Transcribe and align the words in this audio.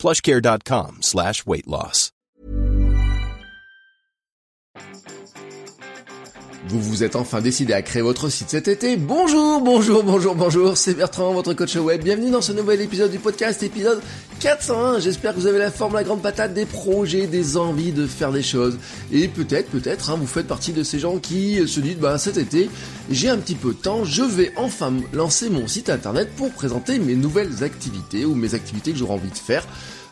plushcare.com 0.00 0.96
slash. 1.02 1.44
Vous 6.68 6.80
vous 6.80 7.04
êtes 7.04 7.16
enfin 7.16 7.40
décidé 7.42 7.74
à 7.74 7.82
créer 7.82 8.00
votre 8.00 8.30
site 8.30 8.48
cet 8.48 8.68
été. 8.68 8.96
Bonjour, 8.96 9.60
bonjour, 9.60 10.02
bonjour, 10.02 10.34
bonjour, 10.34 10.76
c'est 10.76 10.94
Bertrand, 10.94 11.32
votre 11.34 11.52
coach 11.52 11.76
web. 11.76 12.02
Bienvenue 12.02 12.30
dans 12.30 12.40
ce 12.40 12.52
nouvel 12.52 12.80
épisode 12.80 13.10
du 13.10 13.18
podcast, 13.18 13.62
épisode 13.62 14.00
401. 14.40 15.00
J'espère 15.00 15.34
que 15.34 15.40
vous 15.40 15.46
avez 15.46 15.58
la 15.58 15.70
forme, 15.70 15.94
la 15.94 16.02
grande 16.02 16.22
patate, 16.22 16.54
des 16.54 16.64
projets, 16.64 17.26
des 17.26 17.58
envies 17.58 17.92
de 17.92 18.06
faire 18.06 18.32
des 18.32 18.42
choses. 18.42 18.78
Et 19.12 19.28
peut-être, 19.28 19.68
peut-être, 19.68 20.10
hein, 20.10 20.16
vous 20.18 20.26
faites 20.26 20.46
partie 20.46 20.72
de 20.72 20.82
ces 20.82 20.98
gens 20.98 21.18
qui 21.18 21.66
se 21.68 21.78
disent, 21.80 21.98
bah 21.98 22.16
cet 22.16 22.38
été, 22.38 22.70
j'ai 23.10 23.28
un 23.28 23.36
petit 23.36 23.54
peu 23.54 23.68
de 23.68 23.78
temps, 23.78 24.04
je 24.04 24.22
vais 24.22 24.52
enfin 24.56 24.94
lancer 25.12 25.50
mon 25.50 25.68
site 25.68 25.90
internet 25.90 26.30
pour 26.36 26.50
présenter 26.52 26.98
mes 26.98 27.16
nouvelles 27.16 27.62
activités 27.62 28.24
ou 28.24 28.34
mes 28.34 28.54
activités 28.54 28.92
que 28.92 28.98
j'aurai 28.98 29.14
envie 29.14 29.30
de 29.30 29.36
faire. 29.36 29.66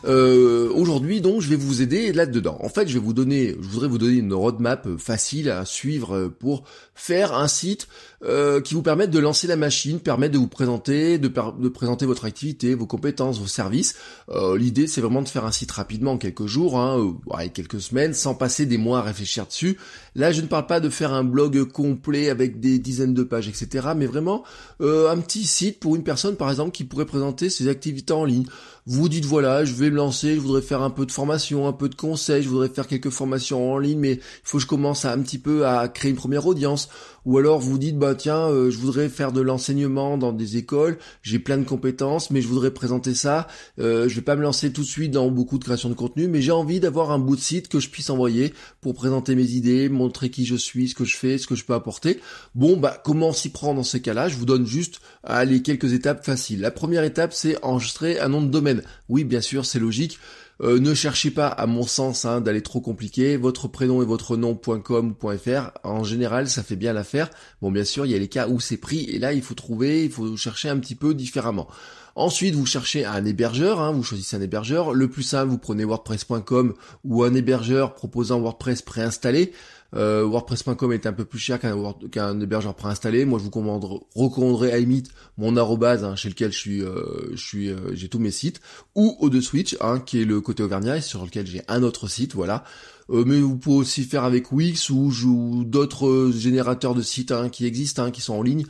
Euh, 0.05 0.69
Aujourd'hui, 0.73 1.21
donc, 1.21 1.41
je 1.41 1.49
vais 1.49 1.55
vous 1.55 1.81
aider 1.81 2.13
là-dedans. 2.13 2.57
En 2.61 2.69
fait, 2.69 2.87
je 2.87 2.93
vais 2.93 3.03
vous 3.03 3.13
donner, 3.13 3.55
je 3.59 3.67
voudrais 3.67 3.87
vous 3.87 3.97
donner 3.97 4.17
une 4.17 4.33
roadmap 4.33 4.87
facile 4.97 5.49
à 5.49 5.65
suivre 5.65 6.27
pour 6.39 6.63
faire 6.95 7.33
un 7.33 7.47
site 7.47 7.87
euh, 8.23 8.59
qui 8.59 8.73
vous 8.73 8.81
permette 8.81 9.11
de 9.11 9.19
lancer 9.19 9.47
la 9.47 9.55
machine, 9.55 9.99
permettre 9.99 10.33
de 10.33 10.37
vous 10.37 10.47
présenter, 10.47 11.17
de, 11.17 11.29
de 11.29 11.69
présenter 11.69 12.05
votre 12.05 12.25
activité, 12.25 12.75
vos 12.75 12.85
compétences, 12.85 13.39
vos 13.39 13.47
services. 13.47 13.95
Euh, 14.29 14.57
L'idée, 14.57 14.87
c'est 14.87 14.99
vraiment 14.99 15.21
de 15.21 15.29
faire 15.29 15.45
un 15.45 15.51
site 15.51 15.71
rapidement, 15.71 16.13
en 16.13 16.17
quelques 16.17 16.45
jours, 16.45 16.77
hein, 16.77 17.15
ouais, 17.27 17.49
quelques 17.49 17.79
semaines, 17.79 18.13
sans 18.13 18.35
passer 18.35 18.65
des 18.65 18.77
mois 18.77 18.99
à 18.99 19.01
réfléchir 19.01 19.45
dessus. 19.45 19.77
Là, 20.15 20.31
je 20.33 20.41
ne 20.41 20.47
parle 20.47 20.67
pas 20.67 20.81
de 20.81 20.89
faire 20.89 21.13
un 21.13 21.23
blog 21.23 21.63
complet 21.71 22.29
avec 22.29 22.59
des 22.59 22.79
dizaines 22.79 23.13
de 23.13 23.23
pages, 23.23 23.47
etc., 23.47 23.89
mais 23.95 24.05
vraiment 24.05 24.43
euh, 24.81 25.09
un 25.09 25.17
petit 25.19 25.45
site 25.45 25.79
pour 25.79 25.95
une 25.95 26.03
personne, 26.03 26.35
par 26.35 26.49
exemple, 26.49 26.71
qui 26.71 26.83
pourrait 26.83 27.05
présenter 27.05 27.49
ses 27.49 27.69
activités 27.69 28.13
en 28.13 28.25
ligne. 28.25 28.45
Vous 28.85 29.07
dites 29.07 29.25
voilà, 29.25 29.65
je 29.65 29.73
vais 29.73 29.88
me 29.91 29.95
lancer, 29.95 30.35
je 30.35 30.39
voudrais 30.39 30.61
faire 30.61 30.81
un 30.81 30.89
peu 30.89 31.05
de 31.05 31.11
formation, 31.11 31.67
un 31.67 31.73
peu 31.73 31.89
de 31.89 31.95
conseils, 31.95 32.43
je 32.43 32.49
voudrais 32.49 32.69
faire 32.69 32.87
quelques 32.87 33.09
formations 33.09 33.73
en 33.73 33.77
ligne, 33.77 33.99
mais 33.99 34.13
il 34.13 34.19
faut 34.43 34.57
que 34.57 34.63
je 34.63 34.67
commence 34.67 35.05
un 35.05 35.19
petit 35.21 35.37
peu 35.37 35.65
à 35.65 35.87
créer 35.87 36.11
une 36.11 36.17
première 36.17 36.45
audience. 36.47 36.89
Ou 37.25 37.37
alors 37.37 37.59
vous 37.59 37.77
dites 37.77 37.97
bah 37.97 38.15
tiens, 38.15 38.49
euh, 38.49 38.71
je 38.71 38.77
voudrais 38.77 39.09
faire 39.09 39.31
de 39.31 39.41
l'enseignement 39.41 40.17
dans 40.17 40.31
des 40.31 40.57
écoles, 40.57 40.97
j'ai 41.21 41.37
plein 41.37 41.57
de 41.57 41.63
compétences, 41.63 42.31
mais 42.31 42.41
je 42.41 42.47
voudrais 42.47 42.71
présenter 42.71 43.13
ça. 43.13 43.47
Euh, 43.79 44.07
je 44.07 44.15
vais 44.15 44.21
pas 44.21 44.35
me 44.35 44.41
lancer 44.41 44.71
tout 44.71 44.81
de 44.81 44.87
suite 44.87 45.11
dans 45.11 45.29
beaucoup 45.29 45.57
de 45.57 45.63
création 45.63 45.89
de 45.89 45.95
contenu, 45.95 46.27
mais 46.27 46.41
j'ai 46.41 46.51
envie 46.51 46.79
d'avoir 46.79 47.11
un 47.11 47.19
bout 47.19 47.35
de 47.35 47.41
site 47.41 47.67
que 47.67 47.79
je 47.79 47.89
puisse 47.89 48.09
envoyer 48.09 48.53
pour 48.81 48.93
présenter 48.93 49.35
mes 49.35 49.51
idées, 49.51 49.89
montrer 49.89 50.29
qui 50.29 50.45
je 50.45 50.55
suis, 50.55 50.89
ce 50.89 50.95
que 50.95 51.05
je 51.05 51.17
fais, 51.17 51.37
ce 51.37 51.45
que 51.45 51.55
je 51.55 51.65
peux 51.65 51.73
apporter. 51.73 52.19
Bon 52.55 52.77
bah 52.77 53.01
comment 53.03 53.33
s'y 53.33 53.49
prendre 53.49 53.75
dans 53.75 53.83
ces 53.83 54.01
cas-là? 54.01 54.29
Je 54.29 54.35
vous 54.35 54.45
donne 54.45 54.65
juste 54.65 55.01
allez 55.23 55.61
quelques 55.61 55.93
étapes 55.93 56.25
faciles. 56.25 56.61
La 56.61 56.71
première 56.71 57.03
étape 57.03 57.33
c'est 57.33 57.63
enregistrer 57.63 58.19
un 58.19 58.29
nom 58.29 58.41
de 58.41 58.47
domaine. 58.49 58.81
Oui 59.09 59.23
bien 59.23 59.41
sûr 59.41 59.65
c'est 59.65 59.78
logique. 59.79 60.19
Euh, 60.61 60.79
ne 60.79 60.93
cherchez 60.93 61.31
pas, 61.31 61.47
à 61.47 61.65
mon 61.67 61.83
sens, 61.83 62.25
hein, 62.25 62.41
d'aller 62.41 62.61
trop 62.61 62.81
compliqué. 62.81 63.37
Votre 63.37 63.67
prénom 63.69 64.01
et 64.01 64.05
votre 64.05 64.35
nom.com.fr, 64.35 65.71
en 65.83 66.03
général, 66.03 66.49
ça 66.49 66.63
fait 66.63 66.75
bien 66.75 66.91
l'affaire. 66.91 67.29
Bon, 67.61 67.71
bien 67.71 67.85
sûr, 67.85 68.05
il 68.05 68.11
y 68.11 68.15
a 68.15 68.19
les 68.19 68.27
cas 68.27 68.47
où 68.47 68.59
c'est 68.59 68.77
pris, 68.77 69.05
et 69.05 69.19
là, 69.19 69.31
il 69.31 69.41
faut 69.41 69.53
trouver, 69.53 70.03
il 70.03 70.11
faut 70.11 70.35
chercher 70.35 70.67
un 70.69 70.77
petit 70.77 70.95
peu 70.95 71.13
différemment. 71.13 71.67
Ensuite, 72.15 72.55
vous 72.55 72.65
cherchez 72.65 73.05
un 73.05 73.23
hébergeur, 73.23 73.79
hein, 73.79 73.93
vous 73.93 74.03
choisissez 74.03 74.35
un 74.35 74.41
hébergeur. 74.41 74.93
Le 74.93 75.07
plus 75.07 75.23
simple, 75.23 75.51
vous 75.51 75.57
prenez 75.57 75.85
WordPress.com 75.85 76.73
ou 77.05 77.23
un 77.23 77.33
hébergeur 77.33 77.93
proposant 77.93 78.41
WordPress 78.41 78.81
préinstallé. 78.81 79.53
Euh, 79.95 80.23
WordPress.com 80.23 80.93
est 80.93 81.05
un 81.07 81.13
peu 81.13 81.25
plus 81.25 81.39
cher 81.39 81.59
qu'un 81.59 82.39
hébergeur 82.39 82.75
préinstallé. 82.75 83.25
Moi, 83.25 83.39
je 83.39 83.43
vous 83.43 83.99
recommanderais 84.15 84.71
à 84.71 84.77
limite 84.77 85.09
mon 85.37 85.57
arrobase 85.57 86.03
hein, 86.03 86.15
chez 86.15 86.29
lequel 86.29 86.51
je 86.51 86.57
suis, 86.57 86.81
euh, 86.81 87.35
euh, 87.55 87.91
j'ai 87.93 88.09
tous 88.09 88.19
mes 88.19 88.31
sites, 88.31 88.61
ou 88.95 89.17
O2Switch, 89.21 89.75
hein, 89.81 89.99
qui 89.99 90.21
est 90.21 90.25
le 90.25 90.41
côté 90.41 90.63
Auvergnat, 90.63 91.01
sur 91.01 91.23
lequel 91.25 91.47
j'ai 91.47 91.61
un 91.67 91.83
autre 91.83 92.07
site, 92.07 92.35
voilà. 92.35 92.63
mais 93.09 93.39
vous 93.39 93.57
pouvez 93.57 93.77
aussi 93.77 94.03
faire 94.03 94.23
avec 94.23 94.51
Wix 94.51 94.89
ou, 94.89 95.63
d'autres 95.65 96.31
générateurs 96.35 96.95
de 96.95 97.01
sites 97.01 97.31
hein, 97.31 97.49
qui 97.49 97.65
existent, 97.65 98.11
qui 98.11 98.21
sont 98.21 98.35
en 98.35 98.43
ligne. 98.43 98.65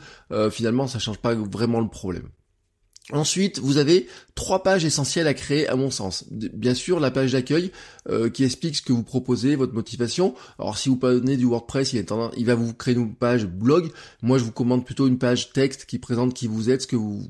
finalement, 0.50 0.86
ça 0.86 0.98
change 0.98 1.18
pas 1.18 1.34
vraiment 1.34 1.80
le 1.80 1.88
problème. 1.88 2.28
Ensuite, 3.12 3.58
vous 3.58 3.78
avez 3.78 4.06
trois 4.34 4.62
pages 4.62 4.84
essentielles 4.84 5.26
à 5.26 5.34
créer 5.34 5.68
à 5.68 5.76
mon 5.76 5.90
sens. 5.90 6.24
Bien 6.30 6.74
sûr, 6.74 7.00
la 7.00 7.10
page 7.10 7.32
d'accueil 7.32 7.72
euh, 8.08 8.30
qui 8.30 8.44
explique 8.44 8.76
ce 8.76 8.82
que 8.82 8.92
vous 8.92 9.02
proposez, 9.02 9.56
votre 9.56 9.74
motivation. 9.74 10.34
Alors 10.58 10.78
si 10.78 10.88
vous 10.88 10.96
prenez 10.96 11.36
du 11.36 11.44
WordPress, 11.44 11.92
il, 11.92 11.98
est 11.98 12.12
il 12.36 12.46
va 12.46 12.54
vous 12.54 12.72
créer 12.72 12.94
une 12.94 13.14
page 13.14 13.46
blog. 13.46 13.90
Moi, 14.22 14.38
je 14.38 14.44
vous 14.44 14.52
commande 14.52 14.84
plutôt 14.84 15.06
une 15.06 15.18
page 15.18 15.52
texte 15.52 15.84
qui 15.86 15.98
présente 15.98 16.34
qui 16.34 16.46
vous 16.46 16.70
êtes, 16.70 16.82
ce 16.82 16.86
que 16.86 16.96
vous, 16.96 17.22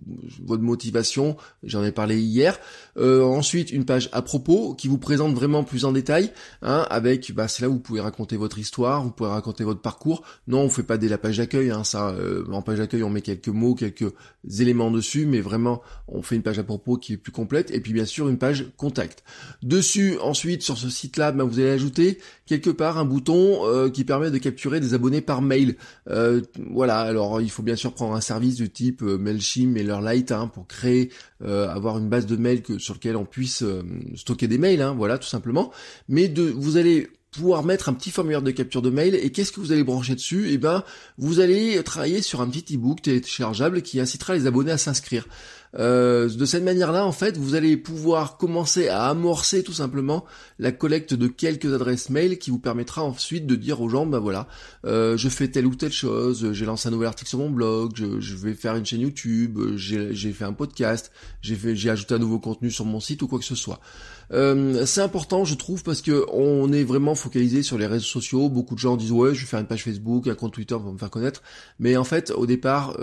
votre 0.45 0.63
motivation. 0.63 1.37
J'en 1.63 1.85
ai 1.85 1.93
parlé 1.93 2.21
hier. 2.21 2.59
Euh, 2.97 3.23
ensuite, 3.23 3.71
une 3.71 3.85
page 3.85 4.09
à 4.13 4.23
propos 4.23 4.75
qui 4.75 4.89
vous 4.89 4.99
présente 4.99 5.35
vraiment 5.35 5.65
plus 5.65 5.85
en 5.85 5.93
détail, 5.93 6.33
hein, 6.63 6.87
avec, 6.91 7.33
bah, 7.33 7.49
c'est 7.49 7.63
là 7.63 7.69
où 7.69 7.75
vous 7.75 7.81
pouvez 7.81 8.01
raconter 8.01 8.37
votre 8.37 8.59
histoire, 8.59 9.03
vous 9.03 9.11
pouvez 9.11 9.31
raconter 9.31 9.65
votre 9.65 9.81
parcours. 9.81 10.23
Non, 10.49 10.63
on 10.63 10.69
fait 10.69 10.83
pas 10.83 10.99
dès 10.99 11.09
la 11.09 11.19
page 11.19 11.39
d'accueil, 11.39 11.71
hein, 11.71 11.85
ça. 11.85 12.11
Euh, 12.11 12.45
en 12.51 12.63
page 12.63 12.79
d'accueil, 12.79 13.03
on 13.03 13.11
met 13.11 13.23
quelques 13.23 13.49
mots, 13.49 13.75
quelques 13.75 14.13
éléments 14.59 14.91
dessus, 14.91 15.27
mais 15.27 15.41
vraiment, 15.41 15.70
on 16.09 16.23
fait 16.23 16.37
une 16.37 16.43
page 16.43 16.59
à 16.59 16.65
propos 16.65 16.97
qui 16.97 17.15
est 17.15 17.17
plus 17.17 17.33
complète, 17.33 17.71
et 17.71 17.81
puis 17.81 17.93
bien 17.93 18.05
sûr 18.05 18.29
une 18.29 18.39
page 18.39 18.67
contact. 18.77 19.25
Dessus, 19.63 20.19
ensuite, 20.23 20.63
sur 20.63 20.79
ce 20.79 20.89
site-là, 20.89 21.33
ben, 21.33 21.45
vous 21.45 21.59
allez 21.59 21.71
ajouter 21.71 22.19
quelque 22.47 22.71
part 22.71 22.99
un 22.99 23.05
bouton 23.05 23.67
euh, 23.67 23.91
qui 23.91 24.05
permet 24.05 24.31
de 24.31 24.39
capturer 24.39 24.81
des 24.81 24.95
abonnés 24.95 25.21
par 25.21 25.43
mail. 25.43 25.77
Euh, 26.09 26.41
voilà, 26.71 27.01
alors 27.01 27.41
il 27.41 27.51
faut 27.51 27.63
bien 27.63 27.77
sûr 27.77 27.93
prendre 27.93 28.15
un 28.15 28.21
service 28.21 28.57
du 28.57 28.71
type 28.71 29.03
euh, 29.03 29.19
Mailchimp, 29.19 29.73
MailerLite 29.73 30.33
hein, 30.33 30.49
pour 30.49 30.67
créer, 30.67 31.11
avoir 31.43 31.97
une 31.97 32.09
base 32.09 32.27
de 32.27 32.37
mails 32.37 32.63
que, 32.63 32.79
sur 32.79 32.95
lequel 32.95 33.17
on 33.17 33.25
puisse 33.25 33.65
stocker 34.15 34.47
des 34.47 34.59
mails, 34.59 34.83
hein, 34.83 34.95
voilà, 34.97 35.17
tout 35.17 35.29
simplement. 35.29 35.73
Mais 36.09 36.29
de, 36.29 36.43
vous 36.43 36.77
allez 36.77 37.09
pouvoir 37.31 37.65
mettre 37.65 37.89
un 37.89 37.93
petit 37.93 38.11
formulaire 38.11 38.43
de 38.43 38.51
capture 38.51 38.83
de 38.83 38.91
mail 38.91 39.15
et 39.15 39.31
qu'est-ce 39.31 39.53
que 39.53 39.61
vous 39.61 39.73
allez 39.73 39.85
brancher 39.85 40.15
dessus? 40.15 40.49
Eh 40.51 40.59
ben, 40.59 40.83
vous 41.17 41.41
allez 41.41 41.83
travailler 41.83 42.23
sur 42.23 42.41
un 42.41 42.49
petit 42.49 42.75
e-book 42.75 43.03
téléchargeable 43.03 43.83
qui 43.83 44.01
incitera 44.01 44.35
les 44.35 44.47
abonnés 44.47 44.73
à 44.73 44.79
s'inscrire. 44.79 45.27
Euh, 45.79 46.29
de 46.29 46.45
cette 46.45 46.65
manière-là, 46.65 47.07
en 47.07 47.13
fait, 47.13 47.37
vous 47.37 47.55
allez 47.55 47.77
pouvoir 47.77 48.37
commencer 48.37 48.89
à 48.89 49.07
amorcer 49.07 49.63
tout 49.63 49.73
simplement 49.73 50.25
la 50.59 50.73
collecte 50.73 51.15
de 51.15 51.29
quelques 51.29 51.73
adresses 51.73 52.11
mail 52.11 52.39
qui 52.39 52.51
vous 52.51 52.59
permettra 52.59 53.03
ensuite 53.03 53.47
de 53.47 53.55
dire 53.55 53.81
aux 53.81 53.89
gens, 53.89 54.07
bah 54.07 54.19
voilà, 54.19 54.49
euh, 54.85 55.17
je 55.17 55.29
fais 55.29 55.49
telle 55.49 55.67
ou 55.67 55.75
telle 55.75 55.93
chose, 55.93 56.53
j'ai 56.53 56.65
lancé 56.65 56.89
un 56.89 56.93
nouvel 56.93 57.09
article 57.09 57.29
sur 57.29 57.39
mon 57.39 57.51
blog, 57.51 57.93
je, 57.95 58.37
vais 58.37 58.55
faire 58.55 58.77
une 58.77 58.87
chaîne 58.87 59.01
YouTube, 59.01 59.59
j'ai 59.77 60.33
fait 60.33 60.45
un 60.45 60.53
podcast, 60.53 61.13
j'ai 61.43 61.91
ajouté 61.91 62.15
un 62.15 62.19
nouveau 62.19 62.39
contenu 62.39 62.71
sur 62.71 62.85
mon 62.85 63.01
site 63.01 63.23
ou 63.23 63.29
quoi 63.29 63.39
que 63.39 63.45
ce 63.45 63.55
soit. 63.55 63.81
Euh, 64.33 64.87
c'est 64.87 65.01
important, 65.01 65.45
je 65.45 65.55
trouve, 65.55 65.83
parce 65.83 66.03
que 66.03 66.25
on 66.33 66.73
est 66.73 66.85
vraiment 66.85 67.17
focalisé 67.17 67.65
sur 67.65 67.79
les 67.79 67.87
réseaux 67.87 68.05
sociaux. 68.05 68.49
Beaucoup 68.49 68.77
de 68.77 68.81
gens 68.81 68.97
disent 68.97 69.11
ouais, 69.11 69.35
je 69.35 69.41
vais 69.41 69.47
faire 69.47 69.59
une 69.59 69.67
page 69.67 69.83
Facebook, 69.83 70.29
un 70.29 70.37
compte 70.37 70.53
Twitter 70.53 70.77
pour 70.77 70.93
me 70.93 70.99
faire 70.99 71.11
connaître. 71.11 71.43
Mais 71.81 71.97
en 71.97 72.05
fait, 72.05 72.31
au 72.31 72.47
départ 72.47 72.97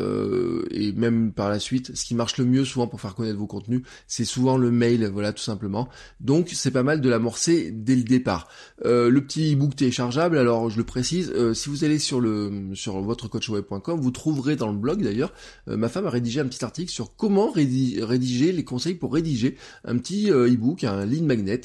et 0.72 0.94
même 0.94 1.34
par 1.34 1.50
la 1.50 1.60
suite, 1.60 1.96
ce 1.96 2.06
qui 2.06 2.16
marche 2.16 2.38
le 2.38 2.46
mieux 2.46 2.57
souvent 2.66 2.88
pour 2.88 3.02
faire 3.02 3.16
connaître 3.16 3.38
vos 3.38 3.48
contenus, 3.48 3.82
c'est 4.08 4.26
souvent 4.26 4.58
le 4.58 4.72
mail, 4.72 5.06
voilà 5.08 5.34
tout 5.34 5.44
simplement. 5.44 5.88
Donc 6.20 6.50
c'est 6.54 6.72
pas 6.72 6.84
mal 6.84 7.02
de 7.02 7.10
l'amorcer 7.10 7.72
dès 7.72 7.96
le 7.96 8.04
départ. 8.04 8.48
Euh, 8.86 9.10
le 9.10 9.22
petit 9.22 9.52
ebook 9.52 9.76
téléchargeable, 9.76 10.38
alors 10.38 10.70
je 10.70 10.78
le 10.78 10.84
précise, 10.84 11.32
euh, 11.36 11.54
si 11.54 11.70
vous 11.70 11.84
allez 11.84 12.00
sur 12.00 12.20
le 12.20 12.72
sur 12.74 13.02
votre 13.02 13.28
coachweb.com, 13.28 14.00
vous 14.00 14.12
trouverez 14.12 14.56
dans 14.56 14.72
le 14.72 14.78
blog 14.78 15.04
d'ailleurs, 15.04 15.34
euh, 15.68 15.78
ma 15.78 15.90
femme 15.90 16.06
a 16.06 16.10
rédigé 16.10 16.40
un 16.40 16.48
petit 16.48 16.64
article 16.64 16.92
sur 16.92 17.16
comment 17.16 17.52
rédiger 17.52 18.52
les 18.52 18.64
conseils 18.64 18.96
pour 18.96 19.14
rédiger 19.14 19.58
un 19.86 19.98
petit 19.98 20.28
ebook, 20.28 20.84
un 20.84 21.06
lead 21.06 21.24
magnet. 21.24 21.62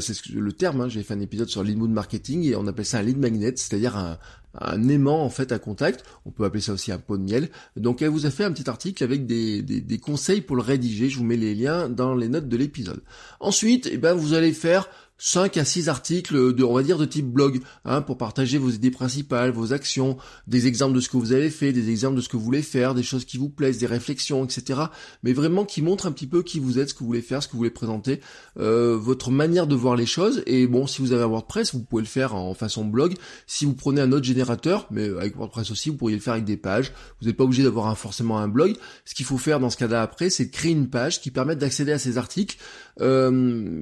c'est 0.00 0.26
le 0.34 0.52
terme, 0.52 0.82
hein, 0.82 0.88
j'ai 0.88 1.02
fait 1.02 1.14
un 1.14 1.20
épisode 1.20 1.48
sur 1.48 1.62
lead 1.62 1.78
mood 1.78 1.90
marketing 1.90 2.44
et 2.44 2.56
on 2.56 2.66
appelle 2.66 2.84
ça 2.84 2.98
un 2.98 3.02
lead 3.02 3.18
magnet, 3.18 3.54
c'est-à-dire 3.56 3.96
un, 3.96 4.18
un 4.60 4.88
aimant 4.88 5.24
en 5.24 5.30
fait 5.30 5.52
à 5.52 5.58
contact, 5.58 6.04
on 6.26 6.30
peut 6.30 6.44
appeler 6.44 6.60
ça 6.60 6.72
aussi 6.72 6.92
un 6.92 6.98
pot 6.98 7.16
de 7.16 7.22
miel. 7.22 7.48
Donc 7.76 8.02
elle 8.02 8.10
vous 8.10 8.26
a 8.26 8.30
fait 8.30 8.44
un 8.44 8.52
petit 8.52 8.68
article 8.68 9.02
avec 9.02 9.26
des, 9.26 9.62
des, 9.62 9.98
conseils 9.98 10.40
pour 10.40 10.56
le 10.56 10.62
rédiger, 10.62 11.08
je 11.08 11.18
vous 11.18 11.24
mets 11.24 11.36
les 11.36 11.54
liens 11.54 11.88
dans 11.88 12.14
les 12.14 12.28
notes 12.28 12.48
de 12.48 12.56
l'épisode. 12.56 13.02
Ensuite, 13.40 13.88
eh 13.90 13.98
ben, 13.98 14.14
vous 14.14 14.34
allez 14.34 14.52
faire 14.52 14.88
5 15.18 15.56
à 15.56 15.64
6 15.64 15.88
articles 15.88 16.54
de, 16.54 16.64
on 16.64 16.74
va 16.74 16.82
dire, 16.82 16.98
de 16.98 17.04
type 17.04 17.26
blog, 17.26 17.60
hein, 17.84 18.02
pour 18.02 18.18
partager 18.18 18.58
vos 18.58 18.70
idées 18.70 18.90
principales, 18.90 19.52
vos 19.52 19.72
actions, 19.72 20.16
des 20.46 20.66
exemples 20.66 20.94
de 20.94 21.00
ce 21.00 21.08
que 21.08 21.16
vous 21.16 21.32
avez 21.32 21.50
fait, 21.50 21.72
des 21.72 21.90
exemples 21.90 22.16
de 22.16 22.20
ce 22.20 22.28
que 22.28 22.36
vous 22.36 22.44
voulez 22.44 22.62
faire, 22.62 22.94
des 22.94 23.02
choses 23.02 23.24
qui 23.24 23.38
vous 23.38 23.48
plaisent, 23.48 23.78
des 23.78 23.86
réflexions, 23.86 24.44
etc. 24.44 24.80
Mais 25.22 25.32
vraiment 25.32 25.64
qui 25.64 25.80
montrent 25.80 26.06
un 26.06 26.12
petit 26.12 26.26
peu 26.26 26.42
qui 26.42 26.58
vous 26.58 26.78
êtes, 26.78 26.88
ce 26.88 26.94
que 26.94 27.00
vous 27.00 27.06
voulez 27.06 27.22
faire, 27.22 27.42
ce 27.42 27.48
que 27.48 27.52
vous 27.52 27.58
voulez 27.58 27.70
présenter, 27.70 28.20
euh, 28.58 28.96
votre 28.96 29.30
manière 29.30 29.66
de 29.66 29.76
voir 29.76 29.94
les 29.94 30.06
choses. 30.06 30.42
Et 30.46 30.66
bon, 30.66 30.86
si 30.86 31.00
vous 31.00 31.12
avez 31.12 31.22
un 31.22 31.28
WordPress, 31.28 31.74
vous 31.74 31.82
pouvez 31.82 32.02
le 32.02 32.08
faire 32.08 32.34
en 32.34 32.54
façon 32.54 32.84
blog. 32.84 33.14
Si 33.46 33.64
vous 33.64 33.74
prenez 33.74 34.00
un 34.00 34.10
autre 34.10 34.24
générateur, 34.24 34.88
mais 34.90 35.08
avec 35.08 35.36
WordPress 35.36 35.70
aussi, 35.70 35.90
vous 35.90 35.96
pourriez 35.96 36.16
le 36.16 36.22
faire 36.22 36.34
avec 36.34 36.44
des 36.44 36.56
pages. 36.56 36.92
Vous 37.20 37.28
n'êtes 37.28 37.36
pas 37.36 37.44
obligé 37.44 37.62
d'avoir 37.62 37.96
forcément 37.96 38.38
un 38.38 38.48
blog. 38.48 38.74
Ce 39.04 39.14
qu'il 39.14 39.26
faut 39.26 39.38
faire 39.38 39.60
dans 39.60 39.70
ce 39.70 39.76
cas-là 39.76 40.02
après, 40.02 40.30
c'est 40.30 40.46
de 40.46 40.50
créer 40.50 40.72
une 40.72 40.88
page 40.90 41.20
qui 41.20 41.30
permette 41.30 41.58
d'accéder 41.58 41.92
à 41.92 41.98
ces 41.98 42.18
articles. 42.18 42.56
Euh, 43.00 43.30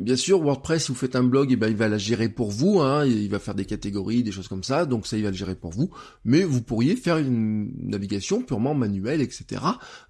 bien 0.01 0.17
sûr, 0.17 0.41
WordPress, 0.41 0.85
si 0.85 0.93
vous 0.93 0.99
faites 0.99 1.17
un 1.17 1.30
blog, 1.31 1.51
eh 1.53 1.57
ben, 1.57 1.69
il 1.69 1.77
va 1.77 1.89
la 1.89 1.99
gérer 1.99 2.29
pour 2.29 2.51
vous, 2.51 2.81
hein, 2.81 3.07
il 3.07 3.29
va 3.29 3.39
faire 3.39 3.55
des 3.55 3.65
catégories, 3.65 4.23
des 4.23 4.33
choses 4.33 4.49
comme 4.49 4.65
ça, 4.65 4.85
donc 4.85 5.07
ça, 5.07 5.17
il 5.17 5.23
va 5.23 5.31
le 5.31 5.37
gérer 5.37 5.55
pour 5.55 5.71
vous, 5.71 5.91
mais 6.25 6.43
vous 6.43 6.61
pourriez 6.61 6.97
faire 6.97 7.19
une 7.19 7.71
navigation 7.83 8.43
purement 8.43 8.75
manuelle, 8.75 9.21
etc. 9.21 9.63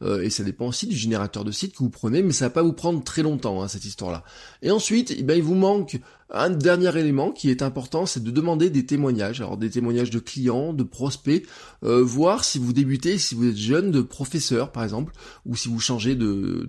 Euh, 0.02 0.22
et 0.22 0.30
ça 0.30 0.42
dépend 0.42 0.66
aussi 0.66 0.86
du 0.86 0.96
générateur 0.96 1.44
de 1.44 1.52
site 1.52 1.72
que 1.72 1.78
vous 1.78 1.90
prenez, 1.90 2.22
mais 2.22 2.32
ça 2.32 2.46
va 2.46 2.50
pas 2.50 2.62
vous 2.62 2.72
prendre 2.72 3.02
très 3.04 3.22
longtemps, 3.22 3.62
hein, 3.62 3.68
cette 3.68 3.84
histoire-là. 3.84 4.24
Et 4.62 4.70
ensuite, 4.70 5.14
eh 5.16 5.22
ben, 5.22 5.36
il 5.36 5.42
vous 5.42 5.54
manque 5.54 6.00
un 6.32 6.50
dernier 6.50 6.96
élément 6.96 7.32
qui 7.32 7.50
est 7.50 7.62
important, 7.62 8.06
c'est 8.06 8.22
de 8.22 8.30
demander 8.30 8.70
des 8.70 8.86
témoignages. 8.86 9.40
Alors 9.40 9.56
des 9.56 9.70
témoignages 9.70 10.10
de 10.10 10.18
clients, 10.18 10.72
de 10.72 10.84
prospects, 10.84 11.46
euh, 11.84 12.02
voir 12.02 12.44
si 12.44 12.58
vous 12.58 12.72
débutez, 12.72 13.18
si 13.18 13.34
vous 13.34 13.48
êtes 13.48 13.56
jeune, 13.56 13.90
de 13.90 14.00
professeur 14.00 14.72
par 14.72 14.84
exemple, 14.84 15.12
ou 15.46 15.56
si 15.56 15.68
vous 15.68 15.80
changez 15.80 16.14
de, 16.14 16.68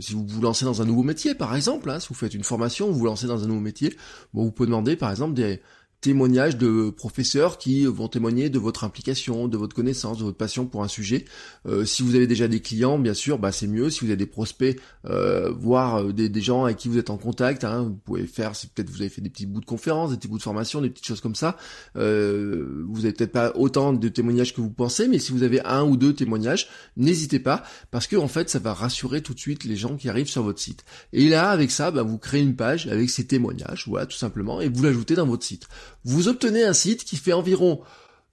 si 0.00 0.14
vous 0.14 0.26
vous 0.26 0.42
lancez 0.42 0.64
dans 0.64 0.82
un 0.82 0.84
nouveau 0.84 1.02
métier 1.02 1.34
par 1.34 1.54
exemple, 1.54 1.90
hein, 1.90 2.00
si 2.00 2.08
vous 2.08 2.14
faites 2.14 2.34
une 2.34 2.44
formation, 2.44 2.90
vous 2.90 2.98
vous 2.98 3.06
lancez 3.06 3.26
dans 3.26 3.42
un 3.42 3.46
nouveau 3.46 3.60
métier, 3.60 3.96
bon 4.34 4.44
vous 4.44 4.52
pouvez 4.52 4.66
demander 4.66 4.96
par 4.96 5.10
exemple 5.10 5.34
des 5.34 5.60
témoignages 6.00 6.56
de 6.56 6.90
professeurs 6.90 7.58
qui 7.58 7.84
vont 7.84 8.06
témoigner 8.06 8.50
de 8.50 8.58
votre 8.58 8.84
implication, 8.84 9.48
de 9.48 9.56
votre 9.56 9.74
connaissance, 9.74 10.18
de 10.18 10.24
votre 10.24 10.36
passion 10.36 10.66
pour 10.66 10.84
un 10.84 10.88
sujet. 10.88 11.24
Euh, 11.66 11.84
si 11.84 12.02
vous 12.02 12.14
avez 12.14 12.28
déjà 12.28 12.46
des 12.46 12.60
clients, 12.60 12.98
bien 12.98 13.14
sûr, 13.14 13.38
bah 13.38 13.50
c'est 13.50 13.66
mieux. 13.66 13.90
Si 13.90 14.00
vous 14.00 14.06
avez 14.06 14.16
des 14.16 14.26
prospects, 14.26 14.80
euh, 15.06 15.50
voire 15.50 16.04
euh, 16.04 16.12
des, 16.12 16.40
gens 16.40 16.64
avec 16.64 16.76
qui 16.76 16.88
vous 16.88 16.98
êtes 16.98 17.10
en 17.10 17.16
contact, 17.16 17.64
hein, 17.64 17.82
vous 17.82 17.96
pouvez 17.96 18.26
faire, 18.26 18.54
c'est 18.54 18.70
peut-être 18.70 18.90
vous 18.90 19.00
avez 19.00 19.08
fait 19.08 19.20
des 19.20 19.30
petits 19.30 19.46
bouts 19.46 19.60
de 19.60 19.66
conférences, 19.66 20.10
des 20.10 20.16
petits 20.16 20.28
bouts 20.28 20.38
de 20.38 20.42
formation, 20.42 20.80
des 20.80 20.90
petites 20.90 21.06
choses 21.06 21.20
comme 21.20 21.34
ça. 21.34 21.56
Euh, 21.96 22.84
vous 22.88 23.04
avez 23.04 23.12
peut-être 23.12 23.32
pas 23.32 23.52
autant 23.56 23.92
de 23.92 24.08
témoignages 24.08 24.54
que 24.54 24.60
vous 24.60 24.70
pensez, 24.70 25.08
mais 25.08 25.18
si 25.18 25.32
vous 25.32 25.42
avez 25.42 25.60
un 25.64 25.82
ou 25.82 25.96
deux 25.96 26.14
témoignages, 26.14 26.68
n'hésitez 26.96 27.40
pas, 27.40 27.64
parce 27.90 28.06
que 28.06 28.16
en 28.16 28.28
fait, 28.28 28.48
ça 28.50 28.60
va 28.60 28.72
rassurer 28.72 29.20
tout 29.20 29.34
de 29.34 29.40
suite 29.40 29.64
les 29.64 29.76
gens 29.76 29.96
qui 29.96 30.08
arrivent 30.08 30.28
sur 30.28 30.44
votre 30.44 30.60
site. 30.60 30.84
Et 31.12 31.28
là, 31.28 31.50
avec 31.50 31.72
ça, 31.72 31.90
bah, 31.90 32.02
vous 32.02 32.18
créez 32.18 32.42
une 32.42 32.54
page 32.54 32.86
avec 32.86 33.10
ces 33.10 33.26
témoignages, 33.26 33.86
voilà, 33.88 34.06
tout 34.06 34.16
simplement, 34.16 34.60
et 34.60 34.68
vous 34.68 34.84
l'ajoutez 34.84 35.16
dans 35.16 35.26
votre 35.26 35.44
site 35.44 35.66
vous 36.04 36.28
obtenez 36.28 36.64
un 36.64 36.72
site 36.72 37.04
qui 37.04 37.16
fait 37.16 37.32
environ 37.32 37.80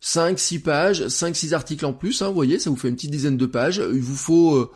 5-6 0.02 0.62
pages, 0.62 1.02
5-6 1.04 1.54
articles 1.54 1.86
en 1.86 1.94
plus, 1.94 2.22
hein, 2.22 2.28
vous 2.28 2.36
voyez, 2.36 2.60
ça 2.60 2.69
vous 2.69 2.75
fait 2.75 2.90
une 2.90 2.96
petite 2.96 3.12
dizaine 3.12 3.38
de 3.38 3.46
pages. 3.46 3.81
Il 3.94 4.02
vous 4.02 4.16
faut 4.16 4.56
euh, 4.56 4.72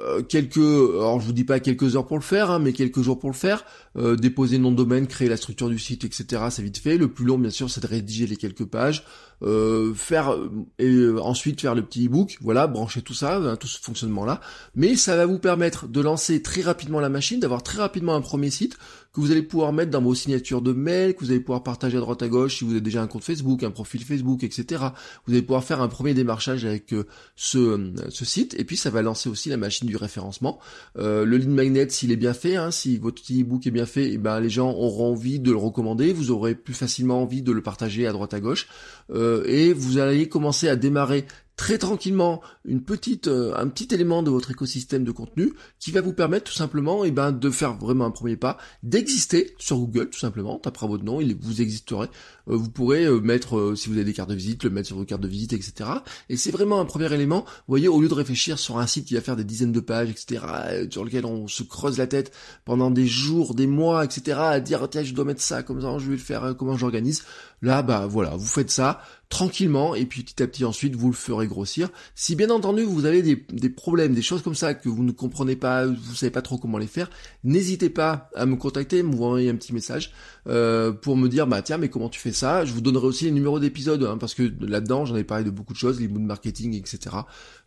euh, 0.00 0.22
quelques, 0.22 0.56
alors 0.56 1.20
je 1.20 1.26
vous 1.26 1.32
dis 1.32 1.44
pas 1.44 1.60
quelques 1.60 1.96
heures 1.96 2.06
pour 2.06 2.16
le 2.16 2.22
faire, 2.22 2.50
hein, 2.50 2.58
mais 2.58 2.72
quelques 2.72 3.02
jours 3.02 3.18
pour 3.18 3.30
le 3.30 3.36
faire. 3.36 3.64
Euh, 3.96 4.16
déposer 4.16 4.56
le 4.56 4.62
nom 4.62 4.70
de 4.70 4.76
domaine, 4.76 5.06
créer 5.06 5.28
la 5.28 5.36
structure 5.36 5.68
du 5.68 5.78
site, 5.78 6.04
etc. 6.04 6.44
C'est 6.50 6.62
vite 6.62 6.78
fait. 6.78 6.96
Le 6.96 7.08
plus 7.08 7.26
long, 7.26 7.38
bien 7.38 7.50
sûr, 7.50 7.68
c'est 7.68 7.82
de 7.82 7.86
rédiger 7.86 8.26
les 8.26 8.36
quelques 8.36 8.64
pages, 8.64 9.04
euh, 9.42 9.94
faire 9.94 10.36
et 10.78 11.08
ensuite 11.20 11.60
faire 11.60 11.74
le 11.74 11.82
petit 11.82 12.04
ebook. 12.04 12.38
Voilà, 12.40 12.66
brancher 12.66 13.02
tout 13.02 13.14
ça, 13.14 13.36
hein, 13.36 13.56
tout 13.56 13.66
ce 13.66 13.78
fonctionnement-là. 13.80 14.40
Mais 14.74 14.96
ça 14.96 15.16
va 15.16 15.26
vous 15.26 15.38
permettre 15.38 15.88
de 15.88 16.00
lancer 16.00 16.42
très 16.42 16.62
rapidement 16.62 17.00
la 17.00 17.08
machine, 17.08 17.40
d'avoir 17.40 17.62
très 17.62 17.78
rapidement 17.78 18.14
un 18.14 18.20
premier 18.20 18.50
site 18.50 18.76
que 19.14 19.20
vous 19.20 19.30
allez 19.30 19.42
pouvoir 19.42 19.74
mettre 19.74 19.90
dans 19.90 20.00
vos 20.00 20.14
signatures 20.14 20.62
de 20.62 20.72
mail, 20.72 21.14
que 21.14 21.24
vous 21.24 21.30
allez 21.30 21.40
pouvoir 21.40 21.62
partager 21.62 21.98
à 21.98 22.00
droite 22.00 22.22
à 22.22 22.28
gauche 22.28 22.58
si 22.58 22.64
vous 22.64 22.70
avez 22.70 22.80
déjà 22.80 23.02
un 23.02 23.06
compte 23.06 23.24
Facebook, 23.24 23.62
un 23.62 23.70
profil 23.70 24.02
Facebook, 24.02 24.42
etc. 24.42 24.84
Vous 25.26 25.34
allez 25.34 25.42
pouvoir 25.42 25.64
faire 25.64 25.82
un 25.82 25.88
premier 25.88 26.14
démarchage 26.14 26.64
avec 26.64 26.94
ce, 27.36 27.92
ce 28.08 28.24
site, 28.24 28.58
et 28.58 28.64
puis 28.64 28.78
ça 28.78 28.88
va 28.88 29.02
lancer 29.02 29.28
aussi 29.28 29.50
la 29.50 29.58
machine 29.58 29.86
du 29.86 29.96
référencement. 29.96 30.58
Euh, 30.98 31.24
le 31.24 31.36
lead 31.36 31.50
magnet, 31.50 31.88
s'il 31.90 32.10
est 32.10 32.16
bien 32.16 32.34
fait, 32.34 32.56
hein, 32.56 32.70
si 32.70 32.96
votre 32.98 33.20
petit 33.20 33.40
ebook 33.40 33.66
est 33.66 33.70
bien 33.70 33.86
fait, 33.86 34.12
eh 34.12 34.18
ben 34.18 34.40
les 34.40 34.50
gens 34.50 34.70
auront 34.70 35.12
envie 35.12 35.38
de 35.38 35.50
le 35.50 35.56
recommander, 35.56 36.12
vous 36.12 36.30
aurez 36.30 36.54
plus 36.54 36.74
facilement 36.74 37.22
envie 37.22 37.42
de 37.42 37.52
le 37.52 37.62
partager 37.62 38.06
à 38.06 38.12
droite 38.12 38.34
à 38.34 38.40
gauche, 38.40 38.68
euh, 39.10 39.31
et 39.46 39.72
vous 39.72 39.98
allez 39.98 40.28
commencer 40.28 40.68
à 40.68 40.76
démarrer 40.76 41.26
très 41.56 41.78
tranquillement 41.78 42.40
une 42.64 42.82
petite, 42.82 43.28
euh, 43.28 43.54
un 43.56 43.68
petit 43.68 43.94
élément 43.94 44.22
de 44.22 44.30
votre 44.30 44.50
écosystème 44.50 45.04
de 45.04 45.12
contenu 45.12 45.52
qui 45.78 45.90
va 45.90 46.00
vous 46.00 46.12
permettre 46.12 46.50
tout 46.50 46.56
simplement 46.56 47.04
et 47.04 47.08
eh 47.08 47.10
ben, 47.10 47.30
de 47.30 47.50
faire 47.50 47.76
vraiment 47.76 48.06
un 48.06 48.10
premier 48.10 48.36
pas, 48.36 48.56
d'exister 48.82 49.54
sur 49.58 49.78
Google 49.78 50.10
tout 50.10 50.18
simplement, 50.18 50.58
tapera 50.58 50.86
votre 50.86 51.04
nom, 51.04 51.20
il 51.20 51.36
vous 51.40 51.60
existerez. 51.60 52.08
Euh, 52.48 52.56
vous 52.56 52.70
pourrez 52.70 53.04
euh, 53.04 53.20
mettre, 53.20 53.74
si 53.76 53.88
vous 53.88 53.94
avez 53.94 54.04
des 54.04 54.12
cartes 54.12 54.30
de 54.30 54.34
visite, 54.34 54.64
le 54.64 54.70
mettre 54.70 54.88
sur 54.88 54.96
vos 54.96 55.04
cartes 55.04 55.20
de 55.20 55.28
visite, 55.28 55.52
etc. 55.52 55.88
Et 56.28 56.36
c'est 56.36 56.50
vraiment 56.50 56.80
un 56.80 56.84
premier 56.84 57.12
élément, 57.12 57.44
vous 57.44 57.68
voyez, 57.68 57.88
au 57.88 58.00
lieu 58.00 58.08
de 58.08 58.14
réfléchir 58.14 58.58
sur 58.58 58.78
un 58.78 58.86
site 58.86 59.06
qui 59.06 59.14
va 59.14 59.20
faire 59.20 59.36
des 59.36 59.44
dizaines 59.44 59.72
de 59.72 59.80
pages, 59.80 60.10
etc., 60.10 60.44
sur 60.90 61.04
lequel 61.04 61.26
on 61.26 61.48
se 61.48 61.62
creuse 61.62 61.98
la 61.98 62.06
tête 62.06 62.32
pendant 62.64 62.90
des 62.90 63.06
jours, 63.06 63.54
des 63.54 63.66
mois, 63.66 64.04
etc., 64.04 64.38
à 64.40 64.60
dire, 64.60 64.88
tiens, 64.90 65.04
je 65.04 65.14
dois 65.14 65.24
mettre 65.24 65.42
ça, 65.42 65.62
comment 65.62 65.98
je 65.98 66.06
vais 66.06 66.16
le 66.16 66.18
faire, 66.18 66.54
comment 66.58 66.76
j'organise, 66.76 67.22
là, 67.60 67.82
bah 67.82 68.06
voilà, 68.06 68.36
vous 68.36 68.46
faites 68.46 68.70
ça, 68.70 69.00
tranquillement 69.32 69.94
et 69.94 70.04
puis 70.04 70.22
petit 70.22 70.42
à 70.42 70.46
petit 70.46 70.62
ensuite 70.66 70.94
vous 70.94 71.08
le 71.08 71.16
ferez 71.16 71.46
grossir. 71.46 71.88
Si 72.14 72.36
bien 72.36 72.50
entendu 72.50 72.82
vous 72.82 73.06
avez 73.06 73.22
des, 73.22 73.70
problèmes, 73.70 74.12
des 74.12 74.20
choses 74.20 74.42
comme 74.42 74.54
ça 74.54 74.74
que 74.74 74.90
vous 74.90 75.02
ne 75.02 75.10
comprenez 75.10 75.56
pas, 75.56 75.86
vous 75.86 76.14
savez 76.14 76.28
pas 76.28 76.42
trop 76.42 76.58
comment 76.58 76.76
les 76.76 76.86
faire, 76.86 77.08
n'hésitez 77.42 77.88
pas 77.88 78.28
à 78.36 78.44
me 78.44 78.56
contacter, 78.56 79.02
m'envoyer 79.02 79.48
un 79.48 79.54
petit 79.54 79.72
message 79.72 80.12
euh, 80.48 80.92
pour 80.92 81.16
me 81.16 81.30
dire 81.30 81.46
bah 81.46 81.62
tiens 81.62 81.78
mais 81.78 81.88
comment 81.88 82.10
tu 82.10 82.20
fais 82.20 82.32
ça? 82.32 82.66
Je 82.66 82.74
vous 82.74 82.82
donnerai 82.82 83.06
aussi 83.06 83.24
les 83.24 83.30
numéros 83.30 83.58
d'épisodes 83.58 84.02
hein, 84.04 84.18
parce 84.18 84.34
que 84.34 84.52
là-dedans 84.60 85.06
j'en 85.06 85.16
ai 85.16 85.24
parlé 85.24 85.44
de 85.44 85.50
beaucoup 85.50 85.72
de 85.72 85.78
choses, 85.78 85.98
les 85.98 86.08
moods 86.08 86.20
marketing 86.20 86.74
etc. 86.74 87.16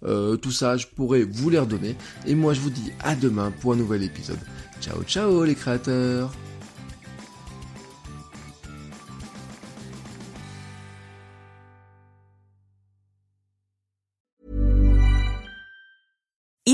Euh, 0.04 0.38
tout 0.38 0.52
ça 0.52 0.78
je 0.78 0.86
pourrais 0.86 1.24
vous 1.24 1.50
les 1.50 1.58
redonner. 1.58 1.96
Et 2.28 2.36
moi 2.36 2.54
je 2.54 2.60
vous 2.60 2.70
dis 2.70 2.92
à 3.04 3.16
demain 3.16 3.52
pour 3.60 3.74
un 3.74 3.78
nouvel 3.78 4.04
épisode. 4.04 4.40
Ciao 4.82 5.02
ciao 5.04 5.44
les 5.44 5.56
créateurs 5.56 6.32